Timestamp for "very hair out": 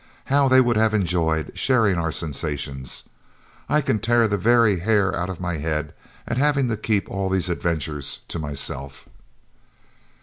4.35-5.29